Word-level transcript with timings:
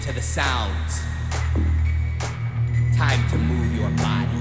To 0.00 0.12
the 0.12 0.20
sounds. 0.20 1.00
Time 2.94 3.26
to 3.30 3.38
move 3.38 3.74
your 3.74 3.88
body. 3.92 4.40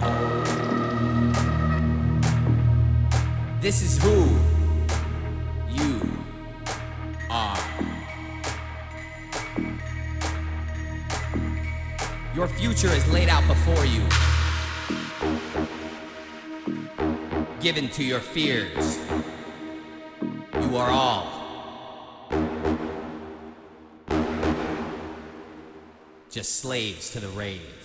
This 3.61 3.81
is 3.81 4.03
who 4.03 4.27
you 5.71 6.01
are. 7.29 7.57
Your 12.35 12.47
future 12.49 12.91
is 12.91 13.07
laid 13.09 13.29
out 13.29 13.47
before 13.47 13.85
you. 13.85 14.01
Given 17.61 17.87
to 17.89 18.03
your 18.03 18.19
fears. 18.19 18.99
Just 26.33 26.55
slaves 26.55 27.11
to 27.11 27.19
the 27.19 27.27
rave. 27.29 27.82